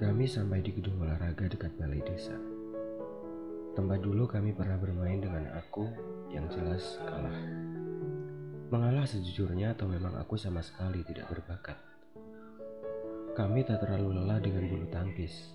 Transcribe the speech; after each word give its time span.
Kami 0.00 0.24
sampai 0.24 0.64
di 0.64 0.72
gedung 0.72 0.96
olahraga 1.04 1.44
dekat 1.44 1.76
balai 1.76 2.00
desa. 2.00 2.32
Tempat 3.76 4.00
dulu 4.00 4.24
kami 4.24 4.56
pernah 4.56 4.80
bermain 4.80 5.20
dengan 5.20 5.44
aku 5.52 5.92
yang 6.32 6.48
jelas 6.48 6.96
kalah. 7.04 7.36
Mengalah 8.72 9.04
sejujurnya 9.04 9.76
atau 9.76 9.84
memang 9.84 10.16
aku 10.16 10.40
sama 10.40 10.64
sekali 10.64 11.04
tidak 11.04 11.28
berbakat. 11.28 11.76
Kami 13.36 13.60
tak 13.60 13.84
terlalu 13.84 14.16
lelah 14.16 14.40
dengan 14.40 14.72
bulu 14.72 14.88
tangkis. 14.88 15.52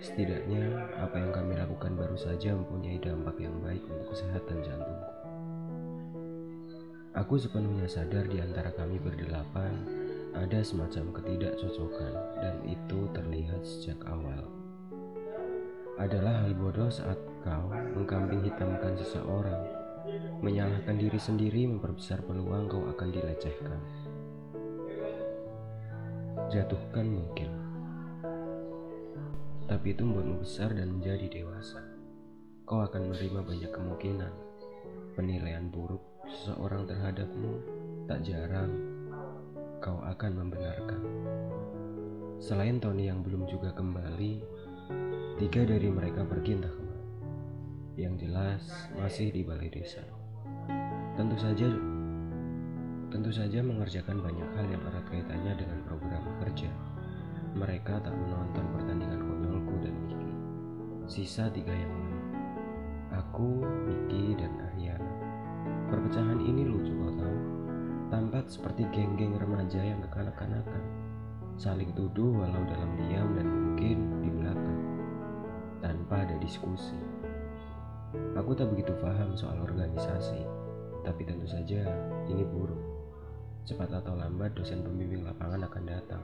Setidaknya 0.00 0.96
apa 0.96 1.20
yang 1.20 1.36
kami 1.36 1.60
lakukan 1.60 2.00
baru 2.00 2.16
saja 2.16 2.56
mempunyai 2.56 2.96
dampak 2.96 3.36
yang 3.44 3.60
baik 3.60 3.84
untuk 3.92 4.16
kesehatan 4.16 4.56
jantungku. 4.64 5.12
Aku 7.12 7.36
sepenuhnya 7.36 7.84
sadar 7.92 8.24
di 8.24 8.40
antara 8.40 8.72
kami 8.72 8.96
berdelapan 9.04 10.05
ada 10.36 10.60
semacam 10.60 11.16
ketidakcocokan 11.16 12.12
dan 12.44 12.60
itu 12.68 13.08
terlihat 13.16 13.64
sejak 13.64 13.96
awal. 14.04 14.44
Adalah 15.96 16.44
hal 16.44 16.52
bodoh 16.52 16.92
saat 16.92 17.16
kau 17.40 17.72
mengkambing 17.96 18.44
hitamkan 18.44 19.00
seseorang, 19.00 19.64
menyalahkan 20.44 21.00
diri 21.00 21.16
sendiri 21.16 21.64
memperbesar 21.64 22.20
peluang 22.20 22.68
kau 22.68 22.84
akan 22.84 23.08
dilecehkan. 23.08 23.80
Jatuhkan 26.52 27.06
mungkin, 27.08 27.50
tapi 29.64 29.96
itu 29.96 30.04
membuatmu 30.04 30.44
besar 30.44 30.76
dan 30.76 31.00
menjadi 31.00 31.32
dewasa. 31.32 31.80
Kau 32.68 32.84
akan 32.84 33.08
menerima 33.08 33.40
banyak 33.40 33.72
kemungkinan, 33.72 34.32
penilaian 35.16 35.72
buruk 35.72 36.04
seseorang 36.28 36.84
terhadapmu 36.84 37.52
tak 38.04 38.20
jarang 38.22 38.95
kau 39.80 40.00
akan 40.00 40.32
membenarkan. 40.40 41.02
Selain 42.40 42.80
Tony 42.80 43.08
yang 43.08 43.20
belum 43.24 43.48
juga 43.48 43.72
kembali, 43.72 44.40
tiga 45.40 45.64
dari 45.64 45.88
mereka 45.88 46.24
pergi 46.24 46.56
entah 46.56 46.72
ke 46.72 46.82
mana. 46.84 47.04
Yang 47.96 48.14
jelas 48.28 48.62
masih 48.96 49.32
di 49.32 49.40
balai 49.44 49.72
desa. 49.72 50.04
Tentu 51.16 51.36
saja, 51.40 51.68
tentu 53.08 53.30
saja 53.32 53.64
mengerjakan 53.64 54.20
banyak 54.20 54.48
hal 54.52 54.66
yang 54.68 54.82
erat 54.84 55.06
kaitannya 55.08 55.52
dengan 55.56 55.78
program 55.88 56.24
kerja. 56.44 56.68
Mereka 57.56 58.04
tak 58.04 58.12
menonton 58.12 58.64
pertandingan 58.76 59.20
konyolku 59.24 59.74
dan 59.80 59.96
Miki. 60.04 60.28
Sisa 61.08 61.48
tiga 61.48 61.72
yang 61.72 61.88
lain. 61.88 62.20
Aku, 63.16 63.64
Miki, 63.64 64.36
dan 64.36 64.52
Ariana. 64.60 65.12
Perpecahan 65.88 66.36
ini 66.44 66.68
lucu 66.68 66.92
tampak 68.06 68.46
seperti 68.46 68.86
geng-geng 68.94 69.34
remaja 69.34 69.82
yang 69.82 69.98
kekanak-kanakan, 70.06 70.84
saling 71.58 71.90
tuduh 71.98 72.30
walau 72.30 72.62
dalam 72.70 72.90
diam 73.02 73.34
dan 73.34 73.46
mungkin 73.46 73.98
di 74.22 74.30
belakang, 74.30 74.80
tanpa 75.82 76.22
ada 76.22 76.38
diskusi. 76.38 76.94
Aku 78.38 78.54
tak 78.54 78.70
begitu 78.70 78.94
paham 79.02 79.34
soal 79.34 79.58
organisasi, 79.58 80.40
tapi 81.02 81.26
tentu 81.26 81.50
saja 81.50 81.82
ini 82.30 82.46
buruk. 82.46 82.78
Cepat 83.66 83.90
atau 83.98 84.14
lambat 84.14 84.54
dosen 84.54 84.86
pembimbing 84.86 85.26
lapangan 85.26 85.66
akan 85.66 85.84
datang. 85.90 86.22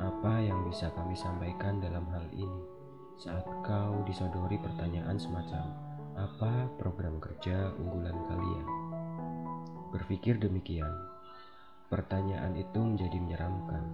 Apa 0.00 0.40
yang 0.40 0.64
bisa 0.66 0.88
kami 0.96 1.12
sampaikan 1.14 1.78
dalam 1.78 2.08
hal 2.10 2.24
ini 2.32 2.74
saat 3.14 3.46
kau 3.62 4.02
disodori 4.02 4.58
pertanyaan 4.58 5.14
semacam 5.14 5.70
apa 6.18 6.66
program 6.82 7.22
kerja 7.22 7.70
unggulan 7.78 8.18
kalian? 8.26 8.73
Berpikir 9.94 10.42
demikian, 10.42 10.90
pertanyaan 11.86 12.58
itu 12.58 12.82
menjadi 12.82 13.14
menyeramkan. 13.14 13.84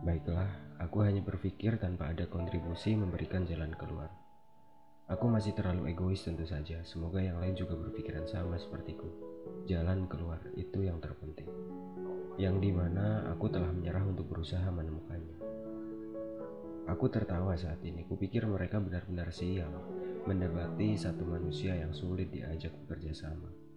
Baiklah, 0.00 0.48
aku 0.80 1.04
hanya 1.04 1.20
berpikir 1.20 1.76
tanpa 1.76 2.08
ada 2.08 2.24
kontribusi 2.24 2.96
memberikan 2.96 3.44
jalan 3.44 3.76
keluar. 3.76 4.08
Aku 5.12 5.28
masih 5.28 5.52
terlalu 5.52 5.92
egois 5.92 6.24
tentu 6.24 6.48
saja, 6.48 6.80
semoga 6.88 7.20
yang 7.20 7.44
lain 7.44 7.60
juga 7.60 7.76
berpikiran 7.76 8.24
sama 8.24 8.56
sepertiku. 8.56 9.12
Jalan 9.68 10.08
keluar 10.08 10.40
itu 10.56 10.80
yang 10.80 10.96
terpenting. 10.96 11.52
Yang 12.40 12.56
di 12.64 12.70
mana 12.72 13.28
aku 13.28 13.52
telah 13.52 13.68
menyerah 13.68 14.08
untuk 14.08 14.32
berusaha 14.32 14.64
menemukannya. 14.72 15.44
Aku 16.88 17.12
tertawa 17.12 17.52
saat 17.52 17.84
ini, 17.84 18.08
kupikir 18.08 18.48
mereka 18.48 18.80
benar-benar 18.80 19.28
sial 19.28 19.76
mendebati 20.24 20.96
satu 20.96 21.28
manusia 21.28 21.76
yang 21.76 21.92
sulit 21.92 22.32
diajak 22.32 22.72
bekerja 22.88 23.12
sama. 23.12 23.67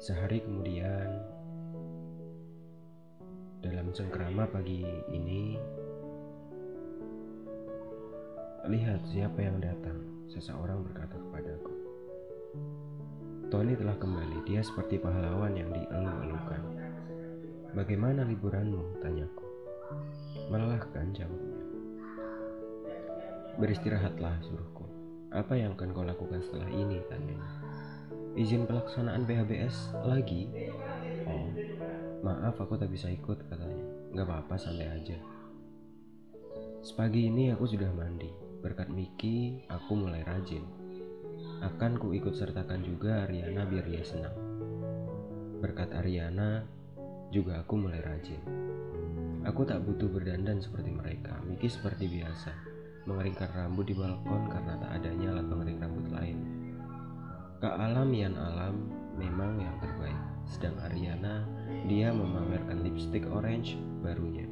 Sehari 0.00 0.40
kemudian, 0.40 1.12
dalam 3.60 3.92
cengkrama 3.92 4.48
pagi 4.48 4.80
ini, 5.12 5.60
lihat 8.64 9.04
siapa 9.12 9.44
yang 9.44 9.60
datang. 9.60 10.00
Seseorang 10.32 10.88
berkata 10.88 11.20
kepadaku, 11.20 11.74
Tony 13.52 13.76
telah 13.76 13.92
kembali. 14.00 14.48
Dia 14.48 14.64
seperti 14.64 14.96
pahlawan 14.96 15.52
yang 15.52 15.68
dielu-elukan. 15.68 16.62
Bagaimana 17.76 18.24
liburanmu? 18.24 19.04
Tanyaku. 19.04 19.44
Melelahkan 20.48 21.12
jawabnya. 21.12 21.60
Beristirahatlah, 23.60 24.48
suruhku. 24.48 24.88
Apa 25.28 25.60
yang 25.60 25.76
akan 25.76 25.92
kau 25.92 26.08
lakukan 26.08 26.40
setelah 26.40 26.72
ini? 26.72 27.04
Tanyanya 27.12 27.79
izin 28.38 28.66
pelaksanaan 28.66 29.26
PHBS 29.26 30.06
lagi? 30.06 30.46
Oh. 31.26 31.50
Maaf 32.20 32.60
aku 32.60 32.76
tak 32.76 32.92
bisa 32.92 33.10
ikut 33.10 33.48
katanya. 33.48 33.86
Nggak 34.14 34.26
apa-apa 34.28 34.54
santai 34.60 34.90
aja. 34.92 35.18
Sepagi 36.84 37.32
ini 37.32 37.50
aku 37.50 37.66
sudah 37.66 37.90
mandi. 37.90 38.30
Berkat 38.60 38.92
Miki 38.92 39.64
aku 39.72 39.96
mulai 39.96 40.20
rajin. 40.22 40.62
Akan 41.64 41.96
ku 41.96 42.12
ikut 42.12 42.36
sertakan 42.36 42.84
juga 42.84 43.24
Ariana 43.24 43.64
biar 43.64 43.88
dia 43.88 44.04
senang. 44.04 44.36
Berkat 45.64 45.96
Ariana 45.96 46.64
juga 47.32 47.64
aku 47.64 47.80
mulai 47.80 48.04
rajin. 48.04 48.40
Aku 49.48 49.64
tak 49.64 49.80
butuh 49.80 50.12
berdandan 50.12 50.60
seperti 50.60 50.92
mereka. 50.92 51.40
Miki 51.48 51.72
seperti 51.72 52.04
biasa. 52.04 52.52
Mengeringkan 53.08 53.48
rambut 53.56 53.88
di 53.88 53.96
balkon 53.96 54.52
karena 54.52 54.76
tak 54.76 54.90
adanya 55.00 55.32
alat 55.32 55.46
pengering 55.48 55.78
rambut 55.80 56.06
lain 56.12 56.59
Kealamian 57.60 58.40
alam 58.40 58.88
memang 59.20 59.60
yang 59.60 59.76
terbaik. 59.84 60.16
Sedang 60.48 60.80
Ariana, 60.80 61.44
dia 61.84 62.08
memamerkan 62.08 62.80
lipstick 62.80 63.28
orange 63.28 63.76
barunya. 64.00 64.48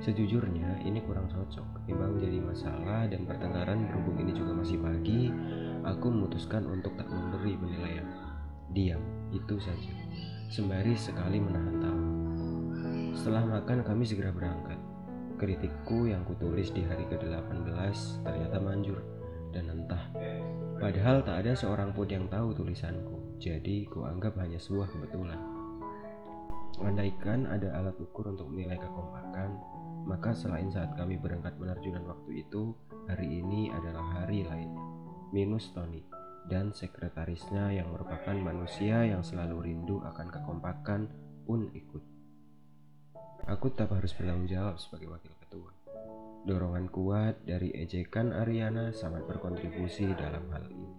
Sejujurnya 0.00 0.80
ini 0.80 1.04
kurang 1.04 1.28
cocok, 1.28 1.84
timbang 1.84 2.16
jadi 2.16 2.40
masalah 2.40 3.04
dan 3.04 3.28
pertengkaran 3.28 3.84
berhubung 3.84 4.16
ini 4.24 4.32
juga 4.32 4.56
masih 4.56 4.80
pagi, 4.80 5.28
aku 5.84 6.08
memutuskan 6.08 6.64
untuk 6.72 6.96
tak 6.96 7.04
memberi 7.12 7.52
penilaian. 7.60 8.08
Diam, 8.72 9.04
itu 9.36 9.60
saja. 9.60 9.92
Sembari 10.48 10.96
sekali 10.96 11.36
menahan 11.36 11.76
tawa. 11.84 12.08
Setelah 13.12 13.44
makan 13.60 13.84
kami 13.84 14.08
segera 14.08 14.32
berangkat. 14.32 14.80
Kritikku 15.36 16.08
yang 16.08 16.24
kutulis 16.24 16.72
di 16.72 16.80
hari 16.80 17.04
ke-18 17.12 17.71
Padahal 21.02 21.26
tak 21.26 21.38
ada 21.42 21.52
seorang 21.58 21.90
pun 21.90 22.06
yang 22.06 22.30
tahu 22.30 22.54
tulisanku, 22.54 23.34
jadi 23.42 23.90
kuanggap 23.90 24.38
hanya 24.38 24.54
sebuah 24.54 24.86
kebetulan. 24.86 25.34
Andaikan 26.78 27.42
ada 27.50 27.74
alat 27.74 27.98
ukur 27.98 28.30
untuk 28.30 28.46
menilai 28.46 28.78
kekompakan, 28.78 29.50
maka 30.06 30.30
selain 30.30 30.70
saat 30.70 30.94
kami 30.94 31.18
berangkat 31.18 31.58
penerjunan 31.58 32.06
waktu 32.06 32.46
itu, 32.46 32.78
hari 33.10 33.42
ini 33.42 33.74
adalah 33.74 34.22
hari 34.22 34.46
lainnya. 34.46 34.78
Minus 35.34 35.74
Tony 35.74 36.06
dan 36.46 36.70
sekretarisnya 36.70 37.74
yang 37.74 37.90
merupakan 37.90 38.38
manusia 38.38 39.02
yang 39.02 39.26
selalu 39.26 39.74
rindu 39.74 39.98
akan 40.06 40.30
kekompakan 40.30 41.10
pun 41.42 41.66
ikut. 41.74 42.02
Aku 43.50 43.74
tetap 43.74 43.90
harus 43.90 44.14
bertanggung 44.14 44.46
jawab 44.46 44.78
sebagai 44.78 45.10
wakil 45.10 45.34
ketua. 45.34 45.81
Dorongan 46.42 46.90
kuat 46.90 47.46
dari 47.46 47.70
ejekan 47.70 48.34
Ariana 48.34 48.90
sangat 48.90 49.30
berkontribusi 49.30 50.10
dalam 50.18 50.42
hal 50.50 50.66
ini. 50.66 50.90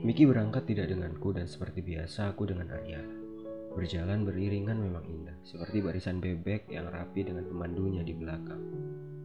Miki 0.00 0.24
berangkat 0.24 0.64
tidak 0.64 0.88
denganku 0.88 1.36
dan 1.36 1.44
seperti 1.44 1.84
biasa 1.84 2.32
aku 2.32 2.48
dengan 2.48 2.72
Ariana. 2.72 3.12
Berjalan 3.76 4.24
beriringan 4.24 4.80
memang 4.80 5.04
indah, 5.12 5.36
seperti 5.44 5.84
barisan 5.84 6.24
bebek 6.24 6.72
yang 6.72 6.88
rapi 6.88 7.20
dengan 7.20 7.44
pemandunya 7.44 8.00
di 8.00 8.16
belakang. 8.16 8.64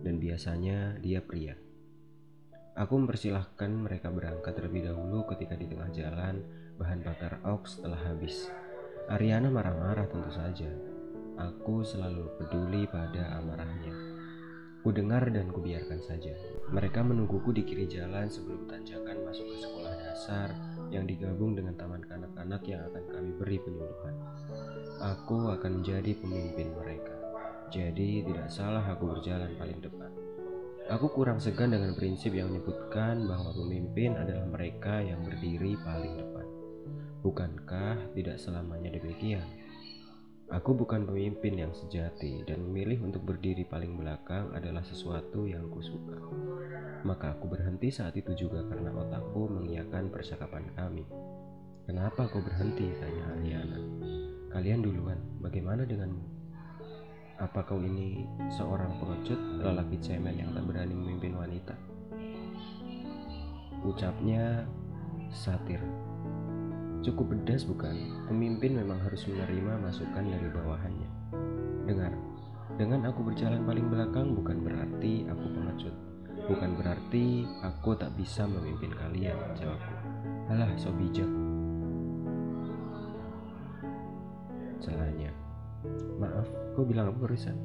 Dan 0.03 0.19
biasanya 0.19 0.99
dia 0.99 1.23
pria. 1.23 1.55
Aku 2.75 2.99
mempersilahkan 2.99 3.71
mereka 3.71 4.11
berangkat 4.11 4.51
terlebih 4.51 4.91
dahulu 4.91 5.23
ketika 5.31 5.55
di 5.55 5.71
tengah 5.71 5.87
jalan 5.95 6.43
bahan 6.75 7.07
bakar 7.07 7.39
aux 7.47 7.71
telah 7.79 8.03
habis. 8.03 8.51
Ariana 9.07 9.47
marah-marah 9.47 10.11
tentu 10.11 10.31
saja, 10.31 10.67
Aku 11.39 11.85
selalu 11.85 12.27
peduli 12.35 12.83
pada 12.89 13.39
amarahnya. 13.39 13.93
Ku 14.81 14.89
dengar 14.89 15.29
dan 15.29 15.53
ku 15.53 15.61
biarkan 15.61 16.01
saja. 16.01 16.33
Mereka 16.73 17.05
menungguku 17.05 17.53
di 17.53 17.61
kiri 17.61 17.85
jalan 17.85 18.25
sebelum 18.25 18.65
tanjakan 18.65 19.21
masuk 19.21 19.45
ke 19.45 19.57
sekolah 19.61 19.93
dasar 20.01 20.49
yang 20.89 21.05
digabung 21.05 21.53
dengan 21.53 21.77
taman 21.77 22.01
kanak-kanak 22.01 22.65
yang 22.65 22.81
akan 22.89 23.03
kami 23.13 23.31
beri 23.37 23.57
penyuluhan. 23.61 24.15
Aku 24.97 25.53
akan 25.53 25.85
menjadi 25.85 26.17
pemimpin 26.17 26.73
mereka. 26.73 27.13
Jadi 27.69 28.25
tidak 28.25 28.49
salah 28.49 28.83
aku 28.83 29.15
berjalan 29.15 29.53
paling 29.55 29.79
depan. 29.79 30.11
Aku 30.91 31.07
kurang 31.13 31.39
segan 31.39 31.71
dengan 31.71 31.95
prinsip 31.95 32.35
yang 32.35 32.51
menyebutkan 32.51 33.23
bahwa 33.23 33.53
pemimpin 33.53 34.17
adalah 34.17 34.43
mereka 34.49 34.99
yang 34.99 35.23
berdiri 35.23 35.77
paling 35.79 36.19
depan. 36.19 36.45
Bukankah 37.21 38.17
tidak 38.17 38.41
selamanya 38.41 38.97
demikian? 38.97 39.45
Aku 40.51 40.75
bukan 40.75 41.07
pemimpin 41.07 41.55
yang 41.55 41.71
sejati 41.71 42.43
dan 42.43 42.59
memilih 42.67 43.07
untuk 43.07 43.23
berdiri 43.23 43.63
paling 43.63 43.95
belakang 43.95 44.51
adalah 44.51 44.83
sesuatu 44.83 45.47
yang 45.47 45.71
kusuka. 45.71 46.19
Maka 47.07 47.39
aku 47.39 47.47
berhenti 47.47 47.87
saat 47.87 48.19
itu 48.19 48.35
juga 48.35 48.59
karena 48.67 48.91
otakku 48.91 49.47
mengiyakan 49.47 50.11
percakapan 50.11 50.67
kami. 50.75 51.07
Kenapa 51.87 52.27
kau 52.27 52.43
berhenti? 52.43 52.83
Tanya 52.99 53.31
Ariana. 53.31 53.79
Kalian 54.51 54.83
duluan, 54.83 55.15
bagaimana 55.39 55.87
denganmu? 55.87 56.19
Apa 57.39 57.63
kau 57.63 57.79
ini 57.79 58.27
seorang 58.51 58.99
pengecut, 58.99 59.39
lelaki 59.63 60.03
cemen 60.03 60.35
yang 60.35 60.51
tak 60.51 60.67
berani 60.67 60.91
memimpin 60.91 61.31
wanita? 61.31 61.79
Ucapnya 63.87 64.67
satir 65.31 65.79
Cukup 67.01 67.33
pedas 67.33 67.65
bukan? 67.65 67.97
Pemimpin 68.29 68.77
memang 68.77 69.01
harus 69.01 69.25
menerima 69.25 69.73
masukan 69.81 70.21
dari 70.21 70.45
bawahannya. 70.53 71.09
Dengar, 71.89 72.13
dengan 72.77 73.09
aku 73.09 73.25
berjalan 73.25 73.65
paling 73.65 73.89
belakang 73.89 74.37
bukan 74.37 74.61
berarti 74.61 75.25
aku 75.25 75.45
pengecut. 75.49 75.95
Bukan 76.45 76.77
berarti 76.77 77.49
aku 77.65 77.97
tak 77.97 78.13
bisa 78.13 78.45
memimpin 78.45 78.93
kalian, 78.93 79.33
jawabku. 79.57 79.93
Alah, 80.53 80.69
so 80.77 80.93
bijak. 80.93 81.25
Celahnya. 84.77 85.33
Maaf, 86.21 86.45
kau 86.77 86.85
bilang 86.85 87.09
apa 87.09 87.17
barusan? 87.17 87.57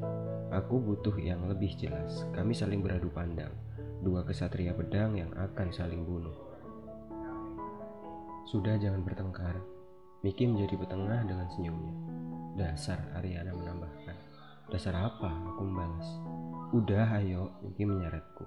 Aku 0.49 0.81
butuh 0.81 1.13
yang 1.21 1.45
lebih 1.45 1.77
jelas. 1.77 2.25
Kami 2.33 2.57
saling 2.57 2.81
beradu 2.81 3.13
pandang. 3.13 3.53
Dua 4.01 4.25
kesatria 4.25 4.73
pedang 4.73 5.13
yang 5.13 5.29
akan 5.37 5.69
saling 5.69 6.09
bunuh. 6.09 6.46
Sudah 8.47 8.79
jangan 8.79 9.03
bertengkar. 9.03 9.59
Miki 10.23 10.47
menjadi 10.47 10.79
petengah 10.79 11.27
dengan 11.27 11.51
senyumnya. 11.51 11.95
Dasar, 12.55 13.03
Ariana 13.19 13.51
menambahkan. 13.51 14.15
Dasar 14.71 14.95
apa? 14.95 15.35
Aku 15.51 15.67
membalas. 15.67 16.07
Udah, 16.71 17.11
ayo, 17.19 17.51
Miki 17.67 17.83
menyeretku. 17.83 18.47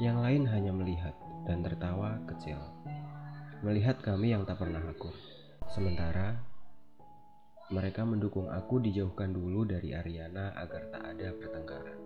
Yang 0.00 0.16
lain 0.24 0.42
hanya 0.48 0.72
melihat 0.72 1.12
dan 1.44 1.60
tertawa 1.60 2.16
kecil. 2.32 2.56
Melihat 3.60 4.00
kami 4.00 4.32
yang 4.32 4.48
tak 4.48 4.56
pernah 4.56 4.80
akur. 4.88 5.12
Sementara 5.68 6.40
mereka 7.68 8.08
mendukung 8.08 8.48
aku 8.48 8.80
dijauhkan 8.80 9.36
dulu 9.36 9.68
dari 9.68 9.92
Ariana 9.92 10.56
agar 10.56 10.88
tak 10.88 11.04
ada 11.04 11.28
pertengkaran. 11.36 12.00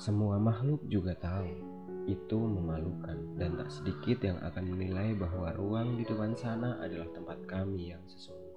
Semua 0.00 0.40
makhluk 0.40 0.80
juga 0.88 1.12
tahu 1.12 1.73
itu 2.04 2.36
memalukan 2.36 3.16
dan 3.40 3.56
tak 3.56 3.72
sedikit 3.72 4.20
yang 4.24 4.38
akan 4.44 4.64
menilai 4.76 5.16
bahwa 5.16 5.52
ruang 5.56 5.96
di 5.96 6.04
depan 6.04 6.36
sana 6.36 6.76
adalah 6.84 7.08
tempat 7.16 7.38
kami 7.48 7.96
yang 7.96 8.02
sesungguhnya. 8.04 8.52